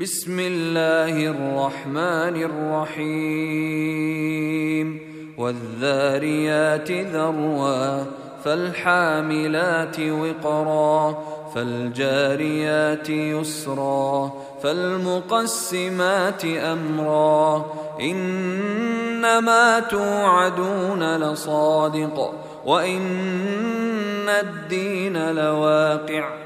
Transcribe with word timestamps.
بسم 0.00 0.40
الله 0.40 1.26
الرحمن 1.26 2.42
الرحيم. 2.96 5.00
والذاريات 5.38 6.90
ذروا 6.90 8.04
فالحاملات 8.44 10.00
وقرا 10.00 11.24
فالجاريات 11.54 13.10
يسرا 13.10 14.32
فالمقسمات 14.62 16.44
أمرا. 16.44 17.66
إنما 18.00 19.80
توعدون 19.80 21.16
لصادق 21.16 22.34
وإن 22.66 24.28
الدين 24.28 25.30
لواقع. 25.30 26.45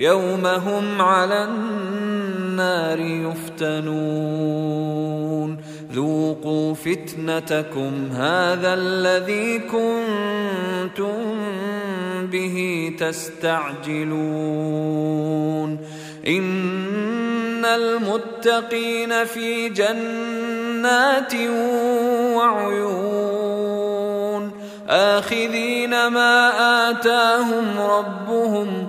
يوم 0.00 0.46
هم 0.46 1.02
على 1.02 1.44
النار 1.44 3.00
يفتنون. 3.00 4.76
ذوقوا 5.92 6.74
فتنتكم 6.74 8.08
هذا 8.12 8.74
الذي 8.74 9.58
كنتم 9.58 11.36
به 12.32 12.92
تستعجلون. 12.98 14.08
إن 16.26 17.64
المتقين 17.64 19.24
في 19.24 19.68
جنات 19.68 21.34
وعيون. 22.34 23.26
آخذين 24.88 26.06
ما 26.06 26.50
آتاهم 26.90 27.80
ربهم 27.80 28.88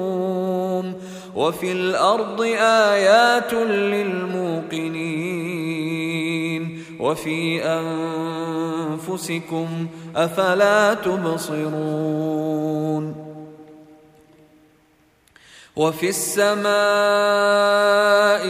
وفي 1.35 1.71
الأرض 1.71 2.41
آيات 2.91 3.53
للموقنين 3.53 5.01
وفي 6.99 7.63
أنفسكم 8.95 9.87
أفلا 10.15 10.93
تبصرون 10.93 12.41
وفي 15.75 16.09
السماء 16.09 16.71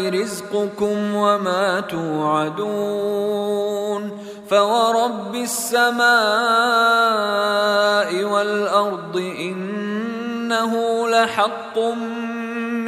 رزقكم 0.10 1.16
وما 1.16 1.80
توعدون 1.80 3.32
فورب 4.50 5.36
السماء 5.36 6.12
والأرض 8.24 9.18
إنه 9.18 11.08
لحق 11.10 11.80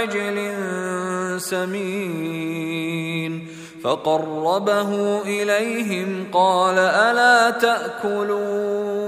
بعجل 0.00 0.52
سمين 1.40 2.80
فقربه 3.84 5.22
إليهم 5.22 6.26
قال 6.32 6.78
ألا 6.78 7.50
تأكلون 7.50 9.00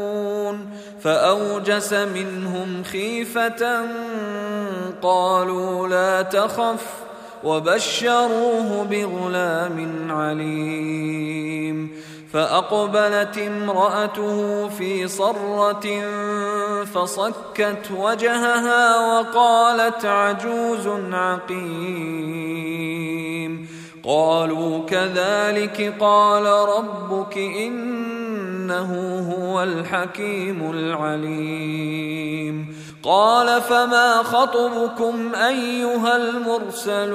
فأوجس 1.03 1.93
منهم 1.93 2.83
خيفة 2.85 3.87
قالوا 5.03 5.89
لا 5.89 6.23
تخف 6.23 6.87
وبشروه 7.45 8.85
بغلام 8.91 10.07
عليم 10.11 11.91
فأقبلت 12.33 13.39
امرأته 13.39 14.69
في 14.69 15.09
صرة 15.09 15.87
فصكت 16.87 17.91
وجهها 17.97 19.19
وقالت 19.19 20.05
عجوز 20.05 20.89
عقيم. 21.13 22.83
قالوا 24.05 24.87
كذلك 24.87 25.95
قال 26.01 26.47
ربك 26.47 27.39
إنه 27.39 29.19
هو 29.33 29.63
الحكيم 29.63 30.71
العليم. 30.71 32.77
قال 33.03 33.63
فما 33.63 34.23
خطبكم 34.23 35.35
أيها 35.35 36.17
المرسلون؟ 36.17 37.13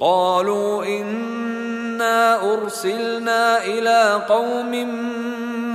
قالوا 0.00 0.84
إنا 0.84 2.52
أرسلنا 2.54 3.64
إلى 3.64 4.22
قوم 4.28 4.74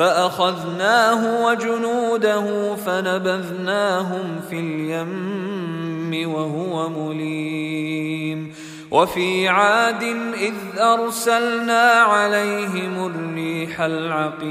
فأخذناه 0.00 1.44
وجنوده 1.44 2.76
فنبذناهم 2.76 4.40
في 4.50 4.60
اليم 4.60 6.30
وهو 6.34 6.88
مليم. 6.88 8.54
وفي 8.90 9.48
عاد 9.48 10.02
إذ 10.34 10.54
أرسلنا 10.78 11.82
عليهم 11.82 13.06
الريح 13.06 13.80
العقيم. 13.80 14.50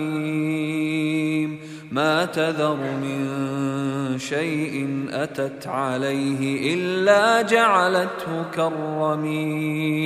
ما 1.91 2.25
تذر 2.25 2.75
من 2.75 4.19
شيء 4.19 5.05
أتت 5.11 5.67
عليه 5.67 6.73
إلا 6.73 7.41
جعلته 7.41 8.45
كالرميم. 8.55 9.99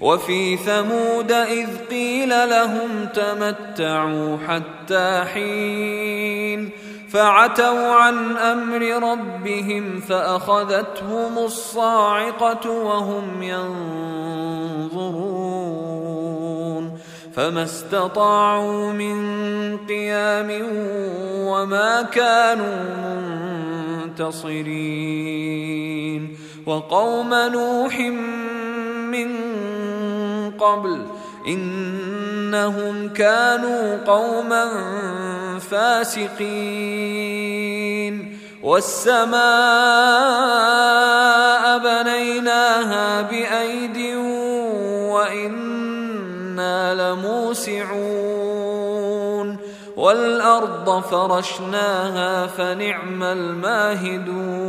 وفي 0.00 0.56
ثمود 0.56 1.32
إذ 1.32 1.66
قيل 1.90 2.28
لهم 2.28 3.08
تمتعوا 3.14 4.36
حتى 4.48 5.24
حين 5.34 6.70
فعتوا 7.10 7.92
عن 7.92 8.36
أمر 8.36 9.10
ربهم 9.12 10.00
فأخذتهم 10.00 11.38
الصاعقة 11.38 12.70
وهم 12.70 13.42
ينظرون. 13.42 15.28
فما 17.38 17.62
استطاعوا 17.62 18.92
من 18.92 19.16
قيام 19.86 20.50
وما 21.46 22.02
كانوا 22.02 22.84
منتصرين 24.04 25.58
وقوم 26.66 27.34
نوح 27.34 28.00
من 29.14 29.30
قبل 30.50 31.06
انهم 31.46 33.08
كانوا 33.08 33.96
قوما 34.06 34.68
فاسقين 35.58 36.38
والسماء 38.62 39.38
لموسعون 47.48 48.28
والأرض 49.96 51.00
فرشناها 51.00 52.46
فنعم 52.46 53.22
الماهدون. 53.22 54.68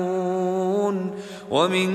ومن 1.52 1.90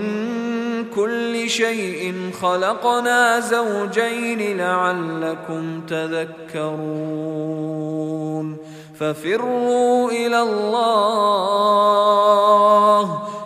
كل 0.96 1.50
شيء 1.50 2.30
خلقنا 2.42 3.40
زوجين 3.40 4.58
لعلكم 4.58 5.80
تذكرون. 5.80 6.74
ففروا 9.00 10.10
إلى 10.10 10.42
الله. 10.42 11.58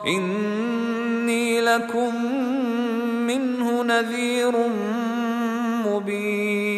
إني 0.07 1.61
لكم 1.61 2.25
منه 3.27 3.83
نذير 3.83 4.53
مبين. 5.87 6.78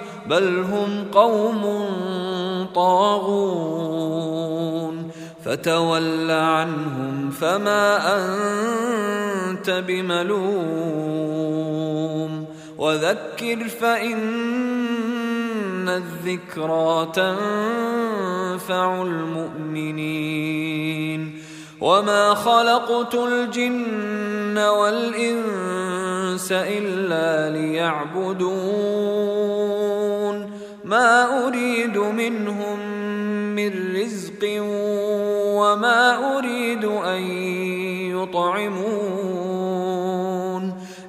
بل 0.27 0.59
هم 0.59 1.05
قوم 1.11 1.85
طاغون. 2.75 4.31
فتول 5.45 6.31
عنهم 6.31 7.29
فما 7.29 8.17
أنت 8.17 9.83
بملوم. 9.87 10.91
وذكر 12.77 13.67
فإن 13.81 15.89
الذكرى 15.89 17.11
تنفع 17.13 19.01
المؤمنين. 19.01 21.41
وما 21.81 22.33
خلقت 22.33 23.15
الجن 23.15 24.57
والإنس 24.57 26.51
إلا 26.51 27.57
ليعبدون. 27.57 29.40
ما 31.01 31.47
اريد 31.47 31.97
منهم 31.97 32.79
من 33.55 33.95
رزق 33.95 34.61
وما 35.57 36.37
اريد 36.37 36.85
ان 36.85 37.21
يطعمون 38.21 39.41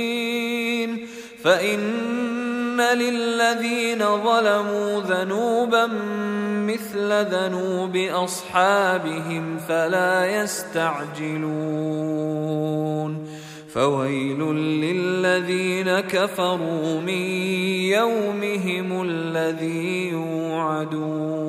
للذين 2.81 3.99
ظلموا 3.99 5.01
ذنوبا 5.01 5.87
مثل 6.67 7.13
ذنوب 7.13 7.97
اصحابهم 7.97 9.59
فلا 9.59 10.43
يستعجلون 10.43 11.91
فويل 13.75 14.41
للذين 14.55 16.01
كفروا 16.01 17.01
من 17.01 17.23
يومهم 17.99 19.03
الذي 19.03 20.09
يوعدون 20.09 21.41